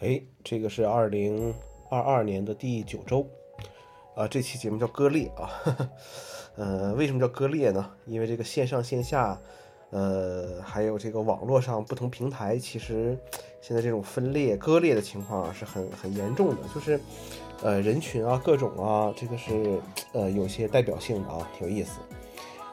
[0.00, 1.52] 哎，这个是二零
[1.90, 3.26] 二二年的第九周，
[4.14, 5.50] 啊，这期节目叫割裂啊，
[6.56, 7.90] 呃，为什么叫割裂呢？
[8.06, 9.38] 因为这个线上线下，
[9.90, 13.14] 呃，还有这个网络上不同平台，其实
[13.60, 16.98] 现在这种分裂割裂的情况啊是很很严重的，就是
[17.62, 19.78] 呃人群啊各种啊，这个是
[20.14, 22.00] 呃有些代表性的啊，挺有意思。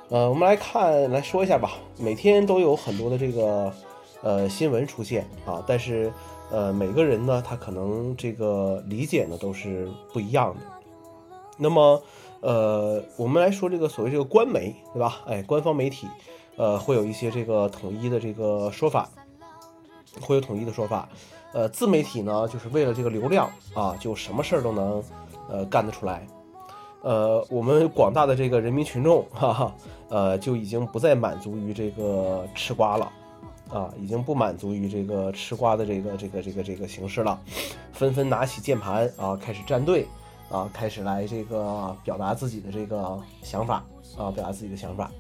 [0.08, 3.74] 呃，我们来看来说一下吧，每天都有很多的这个
[4.22, 6.10] 呃新闻出现啊，但是。
[6.50, 10.62] 呃，每个人呢，他可能这个理解呢都是不一样的。
[11.58, 12.02] 那么，
[12.40, 15.22] 呃，我们来说这个所谓这个官媒，对吧？
[15.26, 16.08] 哎，官方媒体，
[16.56, 19.10] 呃，会有一些这个统一的这个说法，
[20.22, 21.10] 会有统一的说法。
[21.54, 25.04] 呃，自媒体呢，就是为了这个流量啊，就什么事儿都能
[25.50, 26.28] 呃干得出来。
[27.02, 29.76] 呃，我们广大的这个人民群众，哈哈，
[30.10, 33.12] 呃，就已经不再满足于这个吃瓜了。
[33.70, 37.40] 啊，已经不满足于这个吃瓜的这个这个这个这个形式了，
[37.92, 40.08] 纷纷拿起键盘啊，开始站队
[40.50, 43.84] 啊，开始来这个表达自己的这个想法
[44.18, 45.12] 啊，表达自己的想法。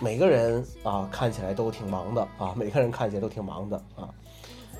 [0.00, 4.08] 每个人啊，看起来都挺忙的啊，每个人看起来都挺忙的啊。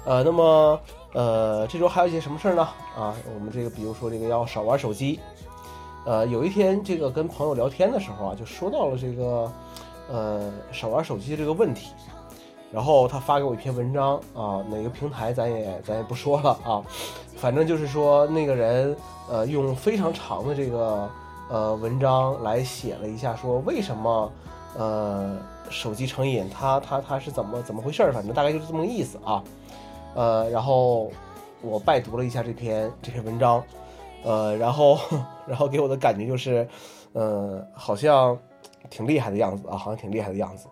[0.05, 0.81] 呃，那么
[1.15, 2.63] 呃，这周还有一些什么事儿呢？
[2.97, 5.19] 啊，我们这个比如说这个要少玩手机。
[6.05, 9.53] 呃，有一天这个跟朋友聊天的时候啊，就说到了这个
[10.09, 11.91] 呃少玩手机这个问题。
[12.77, 16.85] 然后他发给我一篇文章啊，哪个平台咱也咱也不说了啊，
[17.35, 18.95] 反正就是说那个人
[19.31, 21.11] 呃用非常长的这个
[21.49, 24.31] 呃文章来写了一下，说为什么
[24.77, 25.39] 呃
[25.71, 29.43] 手机成瘾，他他他是怎么怎么回事儿，反正大概就是这么个意思啊，
[30.15, 31.11] 呃，然后
[31.63, 33.65] 我拜读了一下这篇这篇文章，
[34.23, 34.99] 呃，然后
[35.49, 36.69] 然后给我的感觉就是，
[37.15, 38.39] 呃，好像
[38.91, 40.69] 挺厉害的样子啊，好像挺厉害的样子。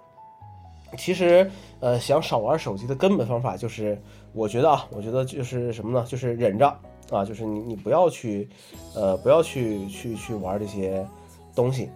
[0.96, 1.50] 其实，
[1.80, 4.00] 呃，想少玩手机的根本方法就是，
[4.32, 6.06] 我觉得啊，我觉得就是什么呢？
[6.06, 6.66] 就是忍着
[7.10, 8.48] 啊，就是你你不要去，
[8.94, 11.06] 呃，不要去去去玩这些
[11.54, 11.90] 东西。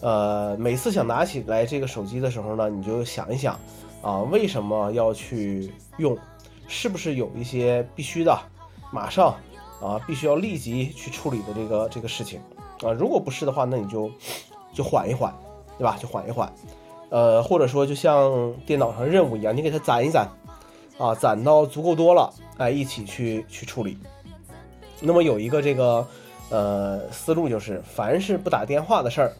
[0.00, 3.58] 呃，每次想拿起来这个手机的时候呢，你就想一想
[4.02, 6.16] 啊，为什么要去用？
[6.68, 8.34] 是不是有一些必须的，
[8.90, 9.36] 马上
[9.82, 12.40] 啊，必须要立即去处理的这个这个事情
[12.82, 12.92] 啊？
[12.92, 14.10] 如果不是的话，那你就
[14.72, 15.34] 就缓一缓，
[15.76, 15.98] 对吧？
[16.00, 16.50] 就缓一缓。
[17.12, 20.26] 呃，或者说就像电脑上任务一样，你给它攒一攒，
[20.96, 23.98] 啊，攒到足够多了，哎，一起去去处理。
[24.98, 26.06] 那么有一个这个
[26.48, 29.32] 呃思路就是，凡是不打电话的事儿，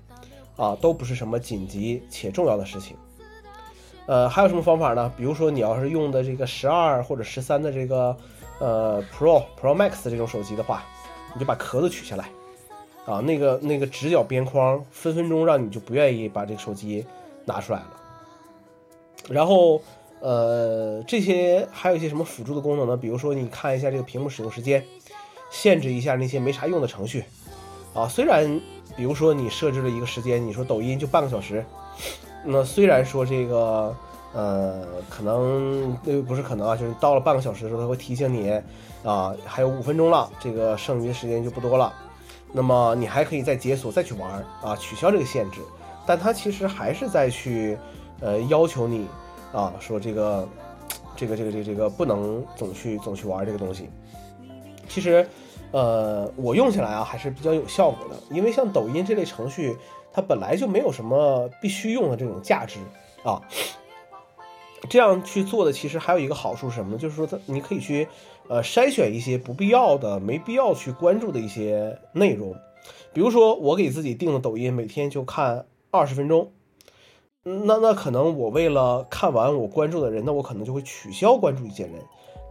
[0.59, 2.94] 啊，都不是什么紧急且重要的事情。
[4.05, 5.11] 呃，还有什么方法呢？
[5.16, 8.15] 比如说你要是用的这个十二或者十三的这个
[8.59, 10.84] 呃 Pro Pro Max 这种手机的话，
[11.32, 12.28] 你就把壳子取下来，
[13.06, 17.06] 啊，那个那个直角边框分分钟让你就不愿意把这个手机。
[17.45, 17.87] 拿出来了，
[19.29, 19.83] 然后，
[20.21, 22.97] 呃，这些还有一些什么辅助的功能呢？
[22.97, 24.85] 比如说，你看一下这个屏幕使用时间，
[25.51, 27.25] 限制一下那些没啥用的程序，
[27.95, 28.61] 啊，虽然，
[28.97, 31.65] 比如说你设置了一个时间，你说抖音就半个小时，
[32.45, 33.95] 那虽然说这个，
[34.33, 38.51] 呃，可能那不是可能啊，就是到了半个小时的时候，它会提醒你，
[39.05, 41.93] 啊，还有五分钟了，这个剩余的时间就不多了，
[42.53, 45.61] 那么你还可以再解锁再去玩，啊，取消这个限制。
[46.07, 47.79] 但他其实还是在去，
[48.21, 49.07] 呃，要求你
[49.53, 50.49] 啊，说 这个，
[51.17, 53.89] 这个，这个，这个，这个不能总去总去玩这个东西。
[54.89, 55.27] 其实，
[55.71, 59.77] 呃，我用起来啊还是比较有效果的，因为像抖音这类程序，
[60.12, 62.79] 它本来就没有什么必须用的这种价值
[63.25, 63.41] 啊。
[64.91, 66.99] 这样去做的其实还有一个好处是什么呢？
[66.99, 68.09] 就是说它你可以去，
[68.49, 72.57] 呃，筛选一些不必要的、没必要去关注的一些内容，
[73.12, 75.65] 比如说我给自己定的抖音，每天就看。
[75.93, 76.51] 二十分钟，
[77.43, 81.97] 那那可能我为了看完我关注的人，那我可能就会取消关注一些人，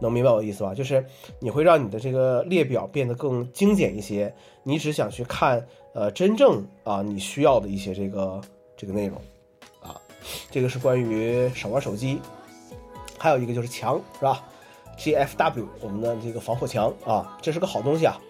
[0.00, 0.72] 能明白我的意思吧？
[0.72, 1.04] 就是
[1.40, 4.32] 你会让你的这个列表变得更精简一些，
[4.62, 8.40] 你只想去看呃真正啊你需要的一些这个
[8.76, 9.18] 这个内容
[9.82, 10.00] 啊，
[10.48, 12.20] 这个是关于少玩手机，
[13.18, 14.44] 还有一个就是墙是吧
[14.96, 18.20] ？GFW 我们的这个防火墙啊，这是个好东西啊。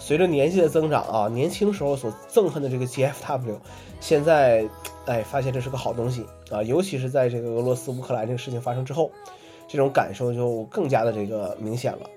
[0.00, 3.54] 随着年纪的增长啊，年轻时候所憎恨的这个 GFW，
[4.00, 4.66] 现在，
[5.04, 9.10] 哎，发现这是个好东西啊，尤其是在这个俄罗斯乌克兰这个事情发生之后，
[9.68, 12.10] 这种感受就更加的这个明显了。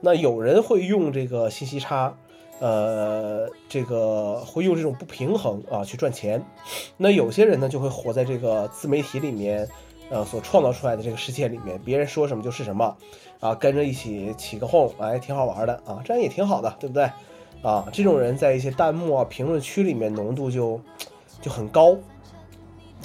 [0.00, 2.16] 那有人会用这个信息差，
[2.58, 6.42] 呃，这个会用这种不平衡啊去赚钱。
[6.96, 9.68] 那有些人呢就会活在这个自媒体里面。
[10.10, 12.96] 呃，所创造出来的这个世界里面，别人说什么就是什么，
[13.38, 17.10] 啊，跟着一起起个哄，哎，挺好玩的啊，这样也挺好的，对不对？
[17.62, 20.80] 啊，这种人在一些弹幕啊、评论区里面浓度就
[21.40, 21.96] 就很高。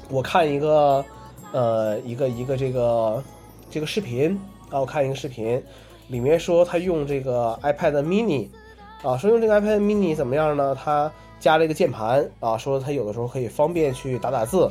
[0.09, 1.03] 我看一个，
[1.51, 3.23] 呃，一个一个这个
[3.69, 5.61] 这个视频啊，我看一个视频，
[6.07, 8.47] 里面说他用这个 iPad mini，
[9.03, 10.73] 啊，说用这个 iPad mini 怎么样呢？
[10.75, 14.69] 他加了一个键盘，啊，说他有的时候可以方便去打打字，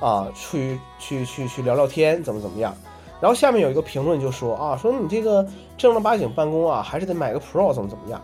[0.00, 2.74] 啊，去去去去聊聊天，怎么怎么样。
[3.20, 5.46] 然后下面有一个评论就说啊，说你这个
[5.78, 8.20] 正儿八经办公啊，还是得买个 Pro，怎么怎么样。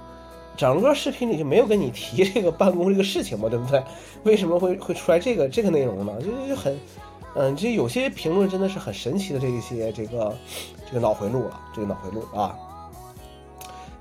[0.56, 3.82] 整个视频里就没有跟你提这个办公这个事情嘛，对不对？
[4.24, 6.12] 为什么会会出来这个这个内容呢？
[6.20, 6.78] 就就很，
[7.34, 10.36] 嗯，这有些评论真的是很神奇的这一些这个
[10.86, 12.54] 这个脑回路啊，这个脑回路啊，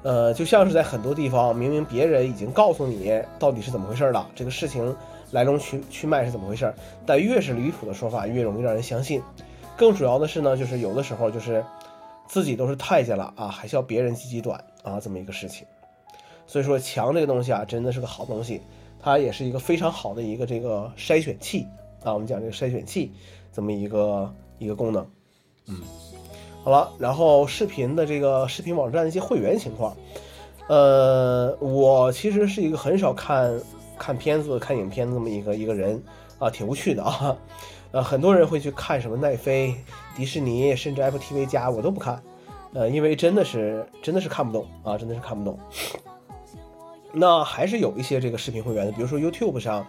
[0.01, 4.94] 呃，就像是在很多地方明明别人已经告诉你到底是怎么回事了，这个事情
[5.31, 6.74] 来龙去去脉是怎么回事，
[7.06, 9.22] 但越是离谱的说法越容易让人相信。
[9.78, 11.64] 更主要的是呢，就是有的时候就是
[12.28, 15.66] 自己都是太监了啊，还需要别人鸡鸡短啊，这么一个事情。
[16.46, 18.60] 所以说墙这个东西啊，真的是个好东西，
[19.00, 21.66] 它也是一个非常好的一个这个筛选器
[22.04, 22.12] 啊。
[22.12, 23.12] 我们讲这个筛选器
[23.54, 25.06] 这么一个一个功能，
[25.68, 25.82] 嗯，
[26.64, 29.96] 好了，然后视频的这个视频网站的一些会员情况，
[30.68, 33.62] 呃，我其实是一个很少看
[34.00, 36.01] 看片子、看影片这么一个一个人
[36.40, 37.38] 啊，挺无趣的啊。
[37.92, 39.75] 呃，很多人会去看什么奈飞、
[40.16, 42.22] 迪士尼，甚至 Apple TV 加，我都不看，
[42.74, 45.60] 呃，因为真的是真的是看不懂啊，真的是看不懂。
[47.12, 49.84] 那还是有一些这个视频会员的，比如说 YouTube 上，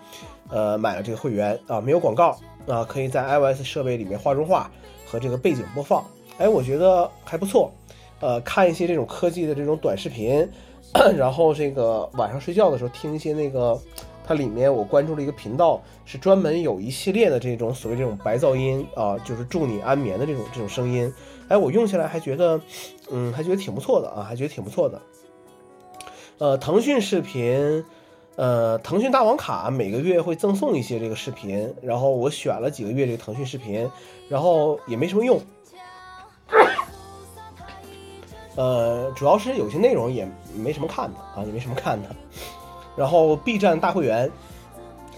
[0.48, 4.70] 呃，买了这个会员啊，没有广告啊，可以在 iOS 设备里面画中画
[5.06, 6.02] 和这个背景播放，
[6.38, 7.70] 哎，我觉得还不错。
[8.20, 10.48] 呃，看一些这种科技的这种短视频，
[11.16, 13.78] 然后这个晚上睡觉的时候听一些那个，
[14.26, 21.12] 它里面我关注了一个频道，是专门有一系列的这种所谓这种白噪音啊，就是助你安眠的这种这种声音，
[21.48, 22.60] 哎，我用起来还觉得，
[23.10, 25.00] 嗯，还觉得挺不错的啊，还觉得挺不错的。
[26.38, 27.84] 呃，腾讯视频，
[28.36, 33.88] 呃，腾讯大王卡每个月会赠送一些这个视频，然后我选了几个月这个腾讯视频，
[34.28, 35.40] 然后也没什么用。
[38.56, 42.08] 呃，主要是有些内容也没什么看的啊，也没什么看的。
[42.96, 44.30] 然后 B 站大会员，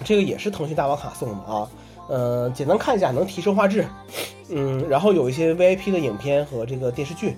[0.05, 1.69] 这个也是腾讯大王卡送的啊。
[2.09, 3.87] 呃，简单看一下，能提升画质，
[4.51, 7.37] 嗯，然后有一些 VIP 的影片和这个电视剧，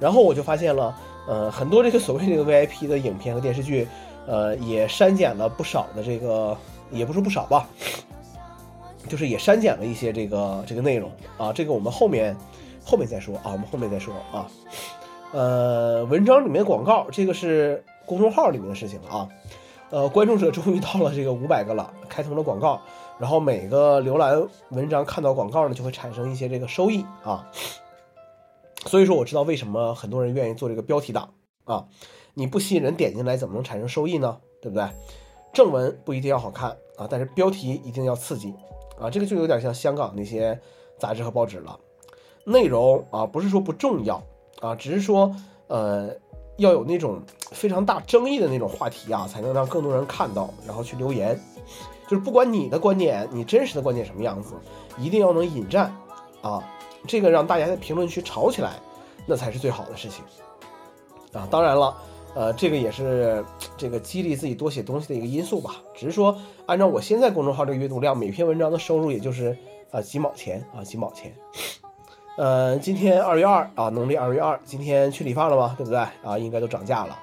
[0.00, 0.96] 然后我就发现了。
[1.26, 3.88] 呃，很多这个所谓这个 VIP 的影片和电视剧，
[4.26, 6.54] 呃，也删减了不少的这个，
[6.90, 7.66] 也不是不少吧，
[9.08, 11.50] 就是也删减了一些这个这个内容啊。
[11.50, 12.36] 这个我们后面
[12.84, 14.46] 后面再说啊，我们后面再说啊。
[15.34, 19.28] 呃，文章里面广告，这个是公众号里面的事情啊。
[19.90, 22.80] 呃，关注者终于到了这个五百个了，开通了广告，
[23.18, 27.50] 然后每个浏览文章看到广告呢，就会产生一些这个收益啊。
[28.86, 31.28] 所以说我知道为什么很多人愿意做这个标题党
[31.64, 31.88] 啊，
[32.34, 34.38] 你不吸引人点进来，怎么能产生收益呢？
[34.62, 34.88] 对不对？
[35.52, 38.54] 正文不一定要好看啊，但是标题一定要刺激
[39.00, 40.60] 啊，这个就有点像香港那些
[40.96, 41.76] 杂志和报纸了。
[42.44, 44.22] 内容啊，不是说不重要
[44.64, 45.34] 啊，只是说
[45.66, 46.10] 呃
[46.56, 47.20] 要有那种
[47.52, 51.38] 非常大争议的那种话题啊，才能让更多人看到，然后去留言。
[52.06, 54.54] 就是不管你的观点，你真实的观点什么样子，
[54.98, 55.94] 一定要能引战
[56.42, 56.62] 啊。
[57.06, 58.74] 这个让大家在评论区吵起来，
[59.26, 60.24] 那才是最好的事情
[61.32, 61.46] 啊！
[61.50, 61.96] 当然了，
[62.34, 63.44] 呃，这个也是
[63.76, 65.76] 这个激励自己多写东西的一个因素吧。
[65.94, 66.34] 只是说，
[66.66, 69.56] 按照我现在公众号这个阅读量，每篇文章的收入也就是
[69.90, 71.34] 啊几毛钱啊几毛钱。
[72.36, 75.74] 呃，今天二月二啊，农历二月二，今天去理发了吗？
[75.76, 76.36] 对不对啊？
[76.36, 77.16] 应该都涨价了。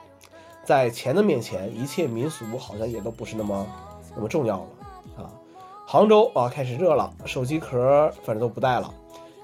[0.64, 3.68] 在钱的面前，一切民俗好像也都不是那么
[4.16, 5.28] 那么重要了啊！
[5.86, 8.94] 杭州啊，开始热了，手机壳反正都不带了。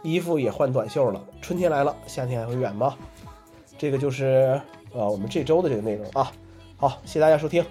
[0.04, 2.96] 衣服也换短袖了，春天来了，夏天还会远吗？
[3.78, 4.62] 这个就是
[4.94, 6.32] 呃我们这周的这个内容啊。
[6.78, 7.66] 好，谢谢大家收听，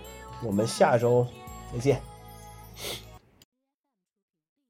[0.45, 1.27] 我们下周
[1.73, 2.16] 再见。